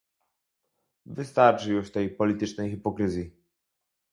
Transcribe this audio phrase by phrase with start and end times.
[1.05, 3.33] Wystarczy już tej politycznej hipokryzji